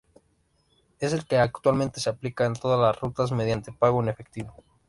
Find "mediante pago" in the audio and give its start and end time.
3.31-4.01